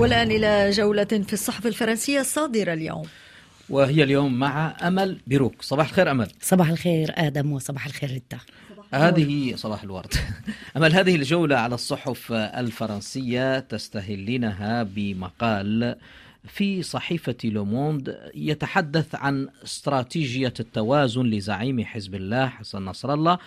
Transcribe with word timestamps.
والآن 0.00 0.30
إلى 0.30 0.70
جولة 0.70 1.04
في 1.04 1.32
الصحف 1.32 1.66
الفرنسية 1.66 2.20
الصادرة 2.20 2.72
اليوم. 2.72 3.06
وهي 3.68 4.02
اليوم 4.02 4.38
مع 4.38 4.76
أمل 4.82 5.18
بيروك. 5.26 5.62
صباح 5.62 5.88
الخير 5.88 6.10
أمل. 6.10 6.30
صباح 6.40 6.68
الخير 6.68 7.12
آدم 7.14 7.52
وصباح 7.52 7.86
الخير 7.86 8.10
ريتا 8.10 8.38
هذه 8.94 9.56
صباح 9.56 9.82
الورد. 9.82 10.14
أمل 10.76 10.92
هذه 10.94 11.16
الجولة 11.16 11.56
على 11.56 11.74
الصحف 11.74 12.32
الفرنسية 12.32 13.58
تستهلينها 13.58 14.82
بمقال 14.82 15.96
في 16.44 16.82
صحيفة 16.82 17.36
لوموند 17.44 18.30
يتحدث 18.34 19.14
عن 19.14 19.48
استراتيجية 19.64 20.54
التوازن 20.60 21.22
لزعيم 21.22 21.84
حزب 21.84 22.14
الله 22.14 22.46
حسن 22.46 22.84
نصر 22.84 23.14
الله 23.14 23.38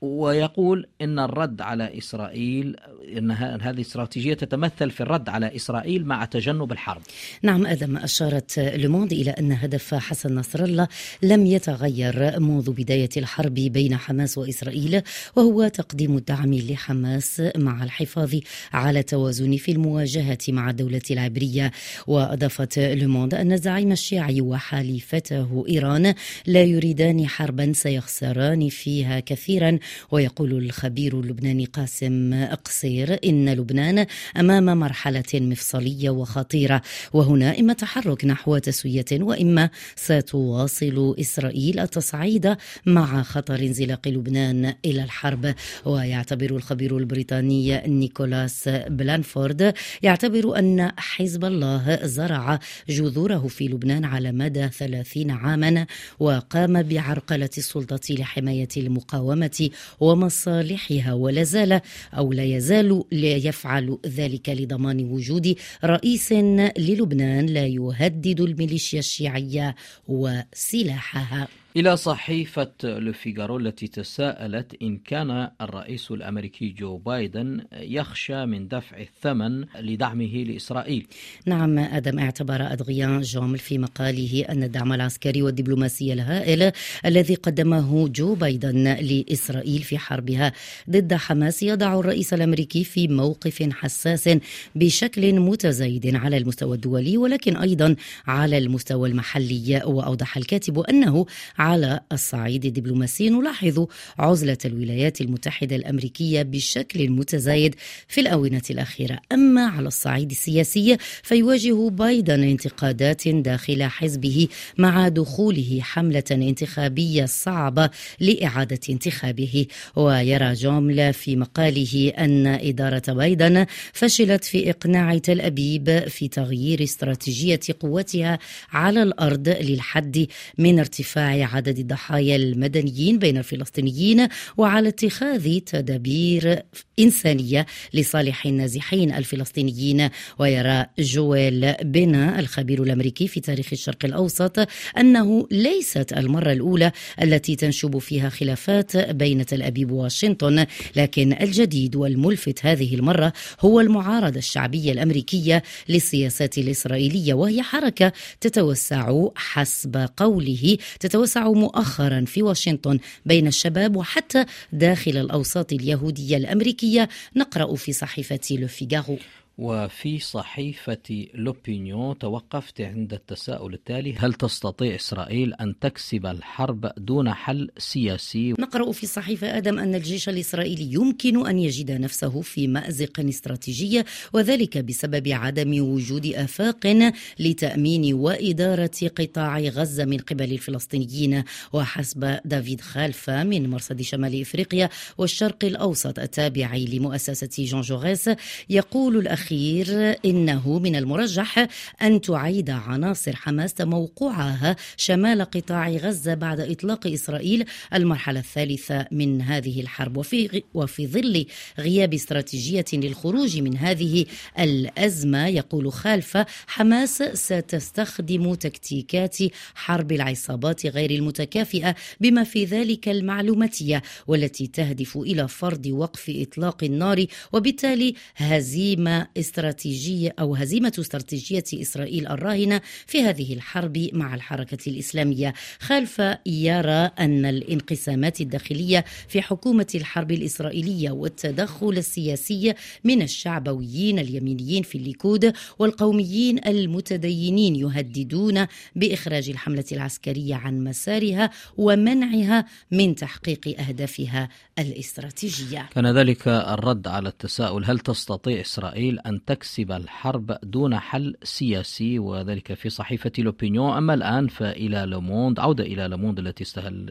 ويقول 0.00 0.86
إن 1.00 1.18
الرد 1.18 1.60
على 1.60 1.98
إسرائيل 1.98 2.76
إن 3.18 3.30
هذه 3.30 3.80
استراتيجية 3.80 4.34
تتمثل 4.34 4.90
في 4.90 5.00
الرد 5.00 5.28
على 5.28 5.56
إسرائيل 5.56 6.04
مع 6.06 6.24
تجنب 6.24 6.72
الحرب. 6.72 7.02
نعم 7.42 7.66
أدم 7.66 7.96
أشارت 7.96 8.58
لوموند 8.58 9.12
إلى 9.12 9.30
أن 9.30 9.52
هدف 9.52 9.94
حسن 9.94 10.34
نصر 10.34 10.64
الله 10.64 10.88
لم 11.22 11.46
يتغير 11.46 12.40
منذ 12.40 12.72
بداية 12.72 13.08
الحرب 13.16 13.54
بين 13.54 13.96
حماس 13.96 14.38
وإسرائيل 14.38 15.02
وهو 15.36 15.68
تقديم 15.68 16.16
الدعم 16.16 16.54
لحماس 16.54 17.42
مع 17.56 17.84
الحفاظ 17.84 18.34
على 18.72 19.02
توازن 19.02 19.56
في 19.56 19.72
المواجهة 19.72 20.38
مع 20.48 20.70
الدولة 20.70 21.02
العبرية 21.10 21.72
وأضافت 22.06 22.78
لوموند 22.78 23.34
أن 23.34 23.52
الزعيم 23.52 23.92
الشيعي 23.92 24.40
وحليفته 24.40 25.64
إيران 25.68 26.14
لا 26.46 26.62
يريدان 26.62 27.26
حربا 27.26 27.72
سيخسران 27.72 28.68
فيها 28.68 29.20
كثيرا 29.20 29.78
ويقول 30.10 30.52
الخبير 30.52 31.20
اللبناني 31.20 31.64
قاسم 31.64 32.44
قصير 32.64 33.18
إن 33.24 33.48
لبنان 33.48 34.06
أمام 34.36 34.78
مرحلة 34.78 35.24
مفصلية 35.34 36.10
وخطيرة 36.10 36.82
وهنا 37.12 37.58
إما 37.58 37.72
تحرك 37.72 38.24
نحو 38.24 38.58
تسوية 38.58 39.04
وإما 39.12 39.70
ستواصل 39.96 41.16
إسرائيل 41.20 41.80
التصعيد 41.80 42.56
مع 42.86 43.22
خطر 43.22 43.58
انزلاق 43.58 44.08
لبنان 44.08 44.74
إلى 44.84 45.04
الحرب. 45.04 45.54
ويعتبر 45.84 46.56
الخبير 46.56 46.96
البريطاني 46.96 47.82
نيكولاس 47.86 48.68
بلانفورد 48.68 49.74
يعتبر 50.02 50.58
أن 50.58 50.92
حزب 50.96 51.44
الله 51.44 51.98
زرع 52.02 52.58
جذوره 52.88 53.48
في 53.48 53.68
لبنان 53.68 54.04
على 54.04 54.32
مدى 54.32 54.68
ثلاثين 54.68 55.30
عاما 55.30 55.86
وقام 56.18 56.82
بعرقلة 56.82 57.50
السلطة 57.58 58.14
لحماية 58.14 58.68
المقاومة 58.76 59.70
ومصالحها 60.00 61.12
ولا 61.12 61.42
زال 61.42 61.80
أو 62.16 62.32
لا 62.32 62.44
يزال 62.44 63.04
يفعل 63.12 63.98
ذلك 64.06 64.48
لضمان 64.48 65.12
وجود 65.12 65.54
رئيس 65.84 66.32
للبنان 66.78 67.46
لا 67.46 67.66
يهدد 67.66 68.40
الميليشيا 68.40 68.98
الشيعية 68.98 69.74
وسلاحها. 70.08 71.59
إلى 71.76 71.96
صحيفة 71.96 72.72
لوفيغارو 72.84 73.56
التي 73.56 73.86
تساءلت 73.86 74.76
إن 74.82 74.98
كان 74.98 75.50
الرئيس 75.60 76.10
الأمريكي 76.10 76.68
جو 76.68 76.96
بايدن 76.96 77.64
يخشى 77.72 78.46
من 78.46 78.68
دفع 78.68 78.98
الثمن 78.98 79.64
لدعمه 79.80 80.44
لإسرائيل. 80.44 81.06
نعم 81.46 81.78
أدم 81.78 82.18
اعتبر 82.18 82.72
أدغيان 82.72 83.20
جومل 83.20 83.58
في 83.58 83.78
مقاله 83.78 84.44
أن 84.48 84.62
الدعم 84.62 84.92
العسكري 84.92 85.42
والدبلوماسي 85.42 86.12
الهائل 86.12 86.72
الذي 87.06 87.34
قدمه 87.34 88.08
جو 88.08 88.34
بايدن 88.34 88.94
لإسرائيل 88.94 89.82
في 89.82 89.98
حربها 89.98 90.52
ضد 90.90 91.14
حماس 91.14 91.62
يضع 91.62 92.00
الرئيس 92.00 92.34
الأمريكي 92.34 92.84
في 92.84 93.08
موقف 93.08 93.62
حساس 93.72 94.30
بشكل 94.74 95.40
متزايد 95.40 96.16
على 96.16 96.36
المستوى 96.36 96.76
الدولي 96.76 97.16
ولكن 97.16 97.56
أيضا 97.56 97.96
على 98.26 98.58
المستوى 98.58 99.08
المحلي. 99.08 99.82
وأوضح 99.84 100.36
الكاتب 100.36 100.78
أنه 100.78 101.26
على 101.60 102.00
الصعيد 102.12 102.64
الدبلوماسي. 102.64 103.30
نلاحظ 103.30 103.86
عزلة 104.18 104.58
الولايات 104.64 105.20
المتحدة 105.20 105.76
الأمريكية 105.76 106.42
بشكل 106.42 107.10
متزايد 107.10 107.74
في 108.08 108.20
الآونة 108.20 108.62
الأخيرة. 108.70 109.18
أما 109.32 109.66
على 109.66 109.88
الصعيد 109.88 110.30
السياسي 110.30 110.96
فيواجه 111.22 111.88
بايدن 111.88 112.42
انتقادات 112.42 113.28
داخل 113.28 113.82
حزبه 113.82 114.48
مع 114.78 115.08
دخوله 115.08 115.78
حملة 115.82 116.24
انتخابية 116.30 117.24
صعبة 117.24 117.90
لإعادة 118.20 118.80
انتخابه. 118.90 119.66
ويرى 119.96 120.52
جومل 120.52 121.12
في 121.12 121.36
مقاله 121.36 122.12
أن 122.18 122.46
إدارة 122.46 123.12
بايدن 123.12 123.66
فشلت 123.92 124.44
في 124.44 124.70
إقناع 124.70 125.18
تل 125.18 125.40
أبيب 125.40 126.08
في 126.08 126.28
تغيير 126.28 126.82
استراتيجية 126.82 127.60
قوتها 127.80 128.38
على 128.72 129.02
الأرض 129.02 129.48
للحد 129.48 130.26
من 130.58 130.78
ارتفاع 130.78 131.49
عدد 131.54 131.78
الضحايا 131.78 132.36
المدنيين 132.36 133.18
بين 133.18 133.38
الفلسطينيين 133.38 134.28
وعلى 134.56 134.88
اتخاذ 134.88 135.58
تدابير 135.60 136.62
إنسانية 136.98 137.66
لصالح 137.94 138.46
النازحين 138.46 139.14
الفلسطينيين. 139.14 140.08
ويرى 140.38 140.86
جويل 140.98 141.74
بينا 141.82 142.40
الخبير 142.40 142.82
الأمريكي 142.82 143.28
في 143.28 143.40
تاريخ 143.40 143.68
الشرق 143.72 144.04
الأوسط 144.04 144.66
أنه 144.98 145.48
ليست 145.50 146.12
المرة 146.12 146.52
الأولى 146.52 146.92
التي 147.22 147.56
تنشب 147.56 147.98
فيها 147.98 148.28
خلافات 148.28 148.96
بين 148.96 149.46
تل 149.46 149.62
أبيب 149.62 149.90
وواشنطن 149.90 150.66
لكن 150.96 151.32
الجديد 151.40 151.96
والملفت 151.96 152.66
هذه 152.66 152.94
المرة 152.94 153.32
هو 153.60 153.80
المعارضة 153.80 154.38
الشعبية 154.38 154.92
الأمريكية 154.92 155.62
للسياسات 155.88 156.58
الإسرائيلية 156.58 157.34
وهي 157.34 157.62
حركة 157.62 158.12
تتوسع 158.40 159.28
حسب 159.36 160.08
قوله 160.16 160.76
تتوسع 161.00 161.39
مؤخرا 161.48 162.24
في 162.26 162.42
واشنطن 162.42 162.98
بين 163.26 163.46
الشباب 163.46 163.96
وحتى 163.96 164.44
داخل 164.72 165.16
الأوساط 165.16 165.72
اليهودية 165.72 166.36
الأمريكية 166.36 167.08
نقرأ 167.36 167.74
في 167.74 167.92
صحيفة 167.92 168.40
لوفيغارو 168.50 169.18
وفي 169.60 170.18
صحيفة 170.18 171.26
لوبينيون 171.34 172.18
توقفت 172.18 172.80
عند 172.80 173.12
التساؤل 173.12 173.74
التالي 173.74 174.14
هل 174.18 174.34
تستطيع 174.34 174.94
إسرائيل 174.94 175.54
أن 175.54 175.78
تكسب 175.78 176.26
الحرب 176.26 176.92
دون 176.96 177.32
حل 177.32 177.70
سياسي؟ 177.78 178.54
نقرأ 178.58 178.92
في 178.92 179.06
صحيفة 179.06 179.56
آدم 179.56 179.78
أن 179.78 179.94
الجيش 179.94 180.28
الإسرائيلي 180.28 180.92
يمكن 180.94 181.46
أن 181.46 181.58
يجد 181.58 181.90
نفسه 181.90 182.40
في 182.40 182.68
مأزق 182.68 183.20
استراتيجي 183.20 184.04
وذلك 184.32 184.78
بسبب 184.78 185.28
عدم 185.28 185.82
وجود 185.82 186.26
آفاق 186.26 187.12
لتأمين 187.38 188.14
وإدارة 188.14 189.10
قطاع 189.16 189.58
غزة 189.58 190.04
من 190.04 190.18
قبل 190.18 190.52
الفلسطينيين 190.52 191.44
وحسب 191.72 192.38
دافيد 192.44 192.80
خالفة 192.80 193.44
من 193.44 193.70
مرصد 193.70 194.02
شمال 194.02 194.40
إفريقيا 194.40 194.88
والشرق 195.18 195.64
الأوسط 195.64 196.18
التابع 196.18 196.76
لمؤسسة 196.76 197.64
جون 197.64 197.80
جوغيس 197.80 198.30
يقول 198.70 199.16
الأخير 199.16 199.49
الأخير 199.52 200.16
إنه 200.24 200.78
من 200.78 200.96
المرجح 200.96 201.66
أن 202.02 202.20
تعيد 202.20 202.70
عناصر 202.70 203.36
حماس 203.36 203.80
موقعها 203.80 204.76
شمال 204.96 205.42
قطاع 205.42 205.88
غزة 205.90 206.34
بعد 206.34 206.60
إطلاق 206.60 207.06
إسرائيل 207.06 207.64
المرحلة 207.94 208.40
الثالثة 208.40 209.06
من 209.10 209.42
هذه 209.42 209.80
الحرب 209.80 210.16
وفي, 210.16 210.62
وفي 210.74 211.06
ظل 211.06 211.46
غياب 211.78 212.14
استراتيجية 212.14 212.84
للخروج 212.92 213.58
من 213.58 213.76
هذه 213.76 214.26
الأزمة 214.58 215.46
يقول 215.46 215.92
خالفة 215.92 216.46
حماس 216.66 217.22
ستستخدم 217.22 218.54
تكتيكات 218.54 219.36
حرب 219.74 220.12
العصابات 220.12 220.86
غير 220.86 221.10
المتكافئة 221.10 221.94
بما 222.20 222.44
في 222.44 222.64
ذلك 222.64 223.08
المعلوماتية 223.08 224.02
والتي 224.26 224.66
تهدف 224.66 225.16
إلى 225.16 225.48
فرض 225.48 225.86
وقف 225.86 226.32
إطلاق 226.36 226.84
النار 226.84 227.26
وبالتالي 227.52 228.14
هزيمة 228.36 229.26
استراتيجية 229.40 230.34
أو 230.38 230.54
هزيمة 230.54 230.92
استراتيجية 230.98 231.64
إسرائيل 231.74 232.26
الراهنة 232.26 232.80
في 233.06 233.22
هذه 233.22 233.54
الحرب 233.54 234.08
مع 234.12 234.34
الحركة 234.34 234.78
الإسلامية 234.86 235.54
خلف 235.80 236.22
يرى 236.46 237.10
أن 237.18 237.46
الانقسامات 237.46 238.40
الداخلية 238.40 239.04
في 239.28 239.42
حكومة 239.42 239.86
الحرب 239.94 240.30
الإسرائيلية 240.30 241.10
والتدخل 241.10 241.98
السياسي 241.98 242.74
من 243.04 243.22
الشعبويين 243.22 244.18
اليمينيين 244.18 244.82
في 244.82 244.98
الليكود 244.98 245.52
والقوميين 245.78 246.66
المتدينين 246.66 247.76
يهددون 247.76 248.66
بإخراج 248.96 249.50
الحملة 249.50 249.84
العسكرية 249.92 250.54
عن 250.54 250.84
مسارها 250.84 251.50
ومنعها 251.76 252.64
من 252.90 253.14
تحقيق 253.14 253.80
أهدافها 253.80 254.48
الاستراتيجية. 254.78 255.88
كان 255.94 256.06
ذلك 256.18 256.48
الرد 256.48 257.08
على 257.08 257.28
التساؤل 257.28 257.84
هل 257.84 257.98
تستطيع 257.98 258.60
إسرائيل 258.60 259.18
أن 259.26 259.44
تكسب 259.44 259.92
الحرب 259.92 260.58
دون 260.62 260.98
حل 260.98 261.36
سياسي 261.42 262.18
وذلك 262.18 262.74
في 262.74 262.88
صحيفة 262.88 263.32
لوبينيون. 263.38 263.96
أما 263.96 264.14
الآن 264.14 264.48
فإلى 264.48 265.06
لوموند 265.06 265.60
عودة 265.60 265.84
إلى 265.84 266.08
لوموند 266.08 266.38
التي 266.38 266.64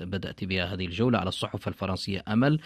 بدأت 0.06 0.44
بها 0.44 0.74
هذه 0.74 0.86
الجولة 0.86 1.20
على 1.20 1.28
الصحف 1.28 1.68
الفرنسية 1.68 2.24
أمل. 2.28 2.60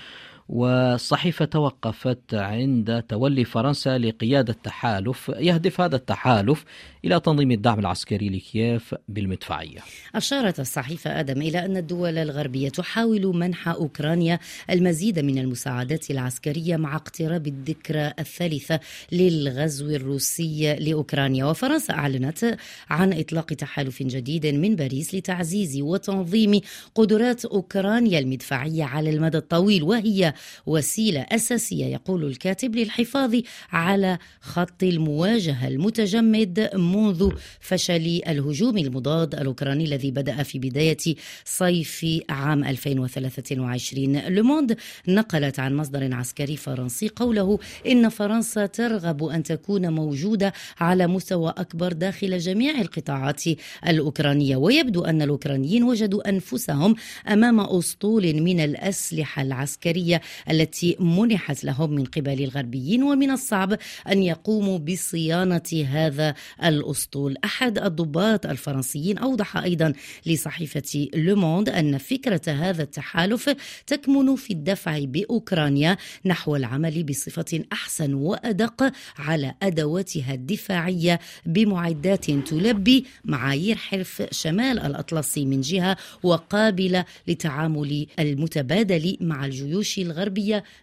والصحيفة 0.50 1.46
توقفت 1.46 2.34
عند 2.34 3.04
تولي 3.10 3.46
فرنسا 3.46 3.98
لقيادة 3.98 4.56
تحالف 4.64 5.32
يهدف 5.36 5.82
هذا 5.82 5.96
التحالف 5.96 6.66
إلى 7.06 7.20
تنظيم 7.20 7.52
الدعم 7.52 7.80
العسكري 7.80 8.30
لكييف 8.30 8.96
بالمدفعية. 9.08 9.80
أشارت 10.16 10.60
الصحيفة 10.60 11.20
آدم 11.20 11.42
إلى 11.42 11.66
أن 11.66 11.78
الدول 11.78 12.18
الغربية 12.18 12.70
تحاول 12.70 13.38
منح 13.38 13.68
أوكرانيا 13.68 14.40
المزيد 14.70 15.20
من 15.20 15.38
المساعدات 15.38 16.12
العسكرية 16.12 16.76
مع 16.76 16.96
اقتراب 16.96 17.48
الذكرى 17.48 18.14
الثالثة 18.20 18.80
للغزو 19.12 19.90
الروسي 19.90 20.76
لأوكرانيا. 20.76 21.46
وفرنسا 21.46 21.94
أعلنت 21.94 22.58
عن 22.90 23.14
إطلاق 23.14 23.46
تحالف 23.46 24.04
جديد 24.04 24.46
من 24.48 24.76
باريس 24.76 25.16
لتعزيز 25.16 25.82
وتنظيم 25.82 26.62
قدرات 26.96 27.46
أوكرانيا 27.46 28.20
المدفعية 28.20 28.84
على 28.84 29.10
المدى 29.10 29.38
الطويل 29.38 29.84
وهي 29.84 30.33
وسيلة 30.66 31.22
أساسية 31.22 31.86
يقول 31.86 32.26
الكاتب 32.26 32.76
للحفاظ 32.76 33.36
على 33.72 34.18
خط 34.42 34.84
المواجهة 34.84 35.68
المتجمد 35.68 36.70
منذ 36.76 37.32
فشل 37.60 38.22
الهجوم 38.28 38.78
المضاد 38.78 39.36
الأوكراني 39.36 39.84
الذي 39.84 40.12
بدأ 40.12 40.44
في 40.44 40.60
بداية 40.60 41.16
صيف 41.46 42.06
عام 42.30 42.64
2023 42.64 44.18
لوموند 44.28 44.78
نقلت 45.08 45.60
عن 45.60 45.76
مصدر 45.76 46.14
عسكري 46.14 46.58
فرنسي 46.58 47.10
قوله 47.16 47.60
إن 47.88 48.10
فرنسا 48.10 48.66
ترغب 48.66 49.24
أن 49.24 49.44
تكون 49.44 49.94
موجودة 49.94 50.54
على 50.80 51.08
مستوى 51.08 51.54
أكبر 51.58 51.94
داخل 51.94 52.38
جميع 52.38 52.82
القطاعات 52.82 53.44
الأوكرانية. 53.88 54.56
ويبدو 54.56 55.06
أن 55.06 55.22
الأوكرانيين 55.22 55.84
وجدوا 55.84 56.30
أنفسهم 56.30 56.96
أمام 57.28 57.60
أسطول 57.60 58.34
من 58.42 58.60
الأسلحة 58.60 59.42
العسكرية 59.42 60.22
التي 60.50 60.96
منحت 61.00 61.64
لهم 61.64 61.90
من 61.90 62.06
قبل 62.06 62.44
الغربيين 62.44 63.04
ومن 63.04 63.32
الصعب 63.32 63.78
أن 64.12 64.24
يقوموا 64.24 64.78
بصيانة 64.78 65.86
هذا 65.88 66.36
الأسطول. 66.64 67.36
أحد 67.44 67.78
الضباط 67.78 68.46
الفرنسيين 68.46 69.18
أوضح 69.18 69.58
أيضا 69.58 69.94
لصحيفة 70.26 71.08
لوموند 71.16 71.70
أن 71.70 71.98
فكرة 71.98 72.42
هذا 72.48 72.84
التحالف 72.84 73.56
تكمن 73.88 74.36
في 74.36 74.54
الدفع 74.54 75.00
بأوكرانيا 75.00 75.98
نحو 76.26 76.56
العمل 76.56 77.04
بصفة 77.04 77.64
أحسن 77.74 78.14
وأدق 78.14 78.92
على 79.18 79.54
أدواتها 79.64 80.34
الدفاعية 80.34 81.20
بمعدات 81.46 82.32
تلبي 82.32 83.06
معايير 83.26 83.76
حلف 83.76 84.24
شمال 84.32 84.80
الأطلسي 84.80 85.46
من 85.46 85.62
جهة 85.62 85.98
وقابلة 86.24 87.06
لتعامل 87.28 88.08
المتبادل 88.20 89.18
مع 89.22 89.46
الجيوش 89.46 90.00
الغربية. 90.00 90.13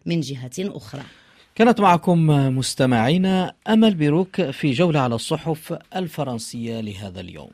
من 0.06 0.20
جهة 0.20 0.50
أخرى. 0.58 1.02
كانت 1.54 1.80
معكم 1.80 2.26
مستمعينا 2.56 3.54
أمل 3.68 3.94
بروك 3.94 4.42
في 4.42 4.72
جولة 4.72 5.00
على 5.00 5.14
الصحف 5.14 5.78
الفرنسية 5.96 6.80
لهذا 6.80 7.20
اليوم. 7.20 7.48